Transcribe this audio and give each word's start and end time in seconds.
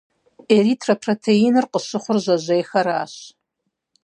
Эритропоетиныр 0.55 1.65
къыщыхъур 1.71 2.17
жьэжьейхэращ. 2.23 3.13